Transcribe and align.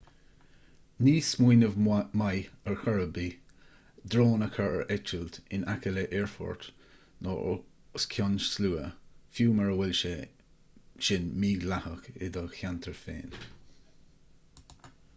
ní 1.07 1.11
smaoineamh 1.25 2.05
maith 2.21 2.71
ar 2.71 2.77
chor 2.85 2.95
ar 3.01 3.09
bith 3.17 3.35
é 3.41 4.07
drón 4.15 4.45
a 4.45 4.47
chur 4.55 4.69
ar 4.79 4.87
eitilt 4.95 5.37
in 5.57 5.67
aice 5.75 5.93
le 5.97 6.05
haerfort 6.13 6.65
nó 7.27 7.35
os 7.99 8.09
cionn 8.15 8.39
slua 8.47 8.87
fiú 9.41 9.53
mura 9.61 9.77
bhfuil 9.83 9.95
sé 10.01 10.15
sin 11.09 11.29
mídhleathach 11.45 12.09
i 12.15 12.31
do 12.39 12.47
cheantar 12.57 12.99
féin 13.05 13.39